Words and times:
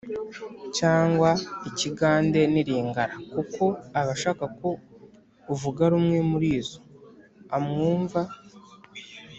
cyangwa 0.77 1.29
ikigande 1.69 2.41
n’ilingala, 2.53 3.15
kuko 3.33 3.63
aba 3.99 4.11
ashaka 4.17 4.43
ko 4.59 4.69
uvuga 5.53 5.83
rumwe 5.93 6.17
muri 6.29 6.49
zo 6.67 6.79
amwumva 7.55 8.21